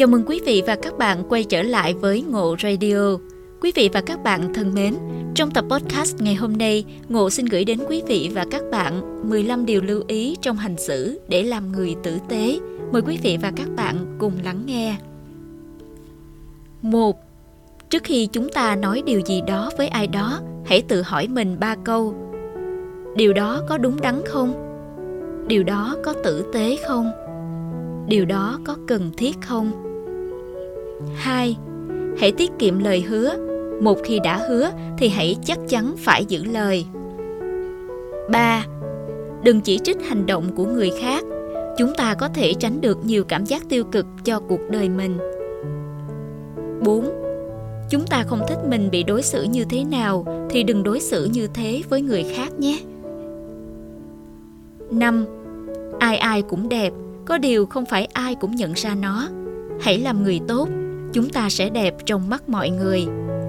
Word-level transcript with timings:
Chào 0.00 0.06
mừng 0.06 0.22
quý 0.26 0.40
vị 0.46 0.62
và 0.66 0.76
các 0.82 0.98
bạn 0.98 1.22
quay 1.28 1.44
trở 1.44 1.62
lại 1.62 1.94
với 1.94 2.22
Ngộ 2.22 2.56
Radio. 2.62 3.16
Quý 3.60 3.72
vị 3.74 3.90
và 3.92 4.00
các 4.00 4.22
bạn 4.22 4.54
thân 4.54 4.74
mến, 4.74 4.94
trong 5.34 5.50
tập 5.50 5.64
podcast 5.70 6.20
ngày 6.20 6.34
hôm 6.34 6.58
nay, 6.58 6.84
Ngộ 7.08 7.30
xin 7.30 7.46
gửi 7.46 7.64
đến 7.64 7.78
quý 7.88 8.02
vị 8.06 8.30
và 8.34 8.44
các 8.50 8.62
bạn 8.70 9.20
15 9.30 9.66
điều 9.66 9.82
lưu 9.82 10.02
ý 10.08 10.36
trong 10.40 10.56
hành 10.56 10.76
xử 10.76 11.20
để 11.28 11.42
làm 11.42 11.72
người 11.72 11.96
tử 12.02 12.18
tế. 12.28 12.58
Mời 12.92 13.02
quý 13.02 13.18
vị 13.22 13.38
và 13.42 13.52
các 13.56 13.68
bạn 13.76 14.16
cùng 14.18 14.32
lắng 14.44 14.62
nghe. 14.66 14.96
1. 16.82 17.16
Trước 17.90 18.02
khi 18.04 18.26
chúng 18.26 18.48
ta 18.48 18.76
nói 18.76 19.02
điều 19.06 19.20
gì 19.20 19.42
đó 19.46 19.70
với 19.78 19.88
ai 19.88 20.06
đó, 20.06 20.40
hãy 20.66 20.82
tự 20.82 21.02
hỏi 21.02 21.28
mình 21.28 21.56
ba 21.60 21.76
câu. 21.84 22.14
Điều 23.16 23.32
đó 23.32 23.62
có 23.68 23.78
đúng 23.78 24.00
đắn 24.00 24.22
không? 24.26 24.52
Điều 25.48 25.62
đó 25.62 25.96
có 26.04 26.12
tử 26.12 26.44
tế 26.52 26.76
không? 26.88 27.10
Điều 28.08 28.24
đó 28.24 28.58
có 28.64 28.76
cần 28.86 29.10
thiết 29.16 29.36
không? 29.40 29.89
2. 31.14 31.56
Hãy 32.18 32.32
tiết 32.32 32.50
kiệm 32.58 32.78
lời 32.78 33.00
hứa. 33.00 33.36
Một 33.80 33.98
khi 34.04 34.18
đã 34.24 34.36
hứa 34.48 34.70
thì 34.98 35.08
hãy 35.08 35.36
chắc 35.44 35.58
chắn 35.68 35.94
phải 35.98 36.24
giữ 36.24 36.44
lời. 36.44 36.86
3. 38.30 38.64
Đừng 39.42 39.60
chỉ 39.60 39.78
trích 39.78 40.02
hành 40.08 40.26
động 40.26 40.56
của 40.56 40.64
người 40.64 40.90
khác. 41.00 41.24
Chúng 41.78 41.92
ta 41.96 42.14
có 42.14 42.28
thể 42.28 42.54
tránh 42.54 42.80
được 42.80 43.04
nhiều 43.04 43.24
cảm 43.24 43.44
giác 43.44 43.68
tiêu 43.68 43.84
cực 43.84 44.06
cho 44.24 44.40
cuộc 44.40 44.60
đời 44.70 44.88
mình. 44.88 45.18
4. 46.84 47.04
Chúng 47.90 48.06
ta 48.06 48.24
không 48.26 48.40
thích 48.48 48.58
mình 48.68 48.90
bị 48.90 49.02
đối 49.02 49.22
xử 49.22 49.42
như 49.42 49.64
thế 49.64 49.84
nào 49.84 50.46
thì 50.50 50.62
đừng 50.62 50.82
đối 50.82 51.00
xử 51.00 51.24
như 51.24 51.46
thế 51.54 51.82
với 51.88 52.02
người 52.02 52.24
khác 52.36 52.52
nhé. 52.58 52.78
5. 54.90 55.26
Ai 55.98 56.16
ai 56.16 56.42
cũng 56.42 56.68
đẹp, 56.68 56.92
có 57.24 57.38
điều 57.38 57.66
không 57.66 57.86
phải 57.86 58.04
ai 58.04 58.34
cũng 58.34 58.56
nhận 58.56 58.72
ra 58.72 58.94
nó. 58.94 59.28
Hãy 59.80 59.98
làm 59.98 60.22
người 60.22 60.40
tốt, 60.48 60.68
chúng 61.12 61.30
ta 61.30 61.50
sẽ 61.50 61.70
đẹp 61.70 61.94
trong 62.06 62.30
mắt 62.30 62.48
mọi 62.48 62.70
người. 62.70 63.06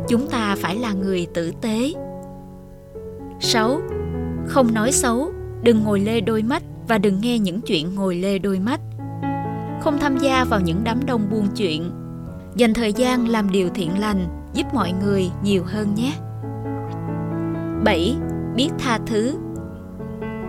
Chúng 0.07 0.27
ta 0.29 0.55
phải 0.59 0.76
là 0.76 0.93
người 0.93 1.27
tử 1.34 1.51
tế. 1.62 1.93
6. 3.40 3.81
Không 4.48 4.73
nói 4.73 4.91
xấu, 4.91 5.31
đừng 5.63 5.84
ngồi 5.84 5.99
lê 5.99 6.21
đôi 6.21 6.41
mắt 6.41 6.63
và 6.87 6.98
đừng 6.98 7.21
nghe 7.21 7.40
những 7.40 7.62
chuyện 7.62 7.95
ngồi 7.95 8.15
lê 8.15 8.40
đôi 8.40 8.59
mắt. 8.59 8.79
Không 9.81 9.98
tham 9.99 10.18
gia 10.18 10.43
vào 10.43 10.59
những 10.59 10.81
đám 10.84 11.05
đông 11.05 11.21
buôn 11.31 11.48
chuyện. 11.55 11.91
Dành 12.55 12.73
thời 12.73 12.93
gian 12.93 13.27
làm 13.27 13.51
điều 13.51 13.70
thiện 13.70 13.99
lành, 13.99 14.27
giúp 14.53 14.73
mọi 14.73 14.93
người 15.03 15.29
nhiều 15.43 15.63
hơn 15.65 15.96
nhé. 15.96 16.13
7. 17.84 18.15
Biết 18.55 18.70
tha 18.79 18.99
thứ. 19.05 19.35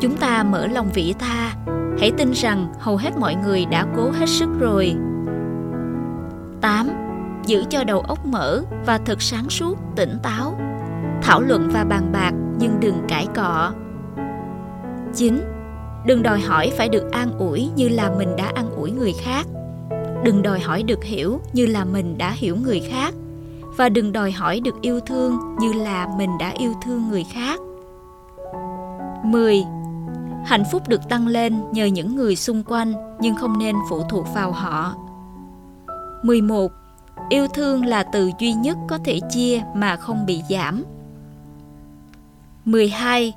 Chúng 0.00 0.16
ta 0.16 0.42
mở 0.42 0.66
lòng 0.66 0.88
vĩ 0.94 1.14
tha, 1.18 1.56
hãy 1.98 2.10
tin 2.18 2.30
rằng 2.32 2.72
hầu 2.78 2.96
hết 2.96 3.10
mọi 3.18 3.34
người 3.34 3.64
đã 3.64 3.86
cố 3.96 4.10
hết 4.10 4.28
sức 4.28 4.48
rồi. 4.60 4.94
8. 6.60 7.01
Giữ 7.46 7.64
cho 7.70 7.84
đầu 7.84 8.00
óc 8.00 8.26
mở 8.26 8.62
và 8.86 8.98
thật 8.98 9.22
sáng 9.22 9.50
suốt, 9.50 9.78
tỉnh 9.96 10.18
táo. 10.22 10.58
Thảo 11.22 11.40
luận 11.40 11.70
và 11.72 11.84
bàn 11.84 12.12
bạc 12.12 12.32
nhưng 12.58 12.80
đừng 12.80 12.96
cãi 13.08 13.26
cọ. 13.34 13.72
9. 15.14 15.40
Đừng 16.06 16.22
đòi 16.22 16.40
hỏi 16.40 16.72
phải 16.76 16.88
được 16.88 17.12
an 17.12 17.38
ủi 17.38 17.70
như 17.76 17.88
là 17.88 18.10
mình 18.18 18.36
đã 18.36 18.52
an 18.54 18.70
ủi 18.70 18.90
người 18.90 19.12
khác. 19.20 19.46
Đừng 20.24 20.42
đòi 20.42 20.60
hỏi 20.60 20.82
được 20.82 21.04
hiểu 21.04 21.40
như 21.52 21.66
là 21.66 21.84
mình 21.84 22.18
đã 22.18 22.30
hiểu 22.30 22.56
người 22.56 22.80
khác 22.80 23.14
và 23.76 23.88
đừng 23.88 24.12
đòi 24.12 24.30
hỏi 24.32 24.60
được 24.60 24.74
yêu 24.80 25.00
thương 25.00 25.38
như 25.58 25.72
là 25.72 26.08
mình 26.18 26.30
đã 26.38 26.50
yêu 26.58 26.72
thương 26.84 27.08
người 27.08 27.24
khác. 27.34 27.60
10. 29.24 29.64
Hạnh 30.46 30.64
phúc 30.72 30.82
được 30.88 31.08
tăng 31.08 31.26
lên 31.26 31.62
nhờ 31.72 31.84
những 31.86 32.16
người 32.16 32.36
xung 32.36 32.62
quanh 32.62 32.92
nhưng 33.20 33.34
không 33.34 33.58
nên 33.58 33.76
phụ 33.90 34.02
thuộc 34.10 34.26
vào 34.34 34.52
họ. 34.52 34.94
11. 36.22 36.72
Yêu 37.28 37.46
thương 37.54 37.84
là 37.84 38.02
từ 38.02 38.30
duy 38.38 38.52
nhất 38.52 38.76
có 38.88 38.98
thể 39.04 39.20
chia 39.30 39.62
mà 39.74 39.96
không 39.96 40.26
bị 40.26 40.40
giảm. 40.50 40.84
12. 42.64 43.34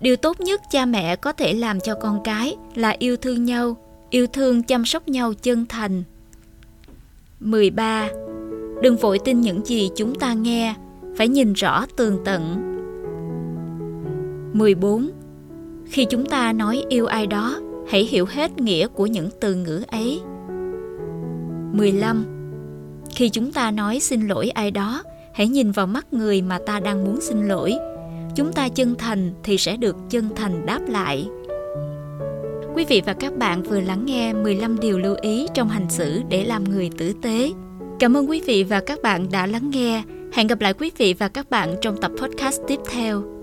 Điều 0.00 0.16
tốt 0.16 0.40
nhất 0.40 0.60
cha 0.70 0.86
mẹ 0.86 1.16
có 1.16 1.32
thể 1.32 1.54
làm 1.54 1.80
cho 1.80 1.94
con 1.94 2.20
cái 2.24 2.56
là 2.74 2.96
yêu 2.98 3.16
thương 3.16 3.44
nhau, 3.44 3.76
yêu 4.10 4.26
thương 4.26 4.62
chăm 4.62 4.84
sóc 4.84 5.08
nhau 5.08 5.32
chân 5.42 5.66
thành. 5.68 6.02
13. 7.40 8.08
Đừng 8.82 8.96
vội 8.96 9.18
tin 9.18 9.40
những 9.40 9.66
gì 9.66 9.90
chúng 9.96 10.14
ta 10.14 10.32
nghe, 10.32 10.74
phải 11.16 11.28
nhìn 11.28 11.52
rõ 11.52 11.86
tường 11.96 12.18
tận. 12.24 12.64
14. 14.52 15.10
Khi 15.86 16.04
chúng 16.04 16.26
ta 16.26 16.52
nói 16.52 16.84
yêu 16.88 17.06
ai 17.06 17.26
đó, 17.26 17.60
hãy 17.88 18.04
hiểu 18.04 18.26
hết 18.26 18.60
nghĩa 18.60 18.88
của 18.88 19.06
những 19.06 19.28
từ 19.40 19.54
ngữ 19.54 19.82
ấy. 19.88 20.20
15. 21.72 22.37
Khi 23.14 23.28
chúng 23.28 23.52
ta 23.52 23.70
nói 23.70 24.00
xin 24.00 24.28
lỗi 24.28 24.50
ai 24.50 24.70
đó, 24.70 25.02
hãy 25.32 25.48
nhìn 25.48 25.70
vào 25.70 25.86
mắt 25.86 26.12
người 26.12 26.42
mà 26.42 26.58
ta 26.66 26.80
đang 26.80 27.04
muốn 27.04 27.20
xin 27.20 27.48
lỗi. 27.48 27.74
Chúng 28.36 28.52
ta 28.52 28.68
chân 28.68 28.94
thành 28.98 29.32
thì 29.42 29.58
sẽ 29.58 29.76
được 29.76 29.96
chân 30.10 30.28
thành 30.36 30.66
đáp 30.66 30.80
lại. 30.88 31.28
Quý 32.74 32.84
vị 32.88 33.02
và 33.06 33.12
các 33.12 33.36
bạn 33.36 33.62
vừa 33.62 33.80
lắng 33.80 34.06
nghe 34.06 34.32
15 34.32 34.80
điều 34.80 34.98
lưu 34.98 35.16
ý 35.22 35.46
trong 35.54 35.68
hành 35.68 35.90
xử 35.90 36.22
để 36.28 36.44
làm 36.44 36.64
người 36.64 36.90
tử 36.98 37.12
tế. 37.22 37.50
Cảm 37.98 38.16
ơn 38.16 38.30
quý 38.30 38.42
vị 38.46 38.64
và 38.64 38.80
các 38.80 39.02
bạn 39.02 39.30
đã 39.30 39.46
lắng 39.46 39.70
nghe. 39.70 40.02
Hẹn 40.32 40.46
gặp 40.46 40.60
lại 40.60 40.74
quý 40.74 40.90
vị 40.98 41.14
và 41.18 41.28
các 41.28 41.50
bạn 41.50 41.74
trong 41.82 41.96
tập 41.96 42.12
podcast 42.20 42.60
tiếp 42.68 42.78
theo. 42.90 43.37